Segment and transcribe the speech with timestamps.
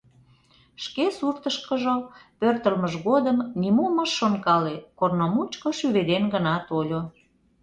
[0.83, 1.95] Шке суртышкыжо
[2.39, 7.01] пӧртылмыж годым нимом ыш шонкале, корно мучко шӱведен гына тольо.